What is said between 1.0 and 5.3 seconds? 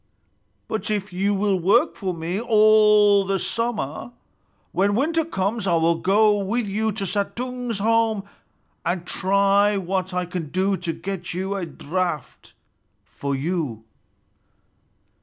you will work for me all the summer, when winter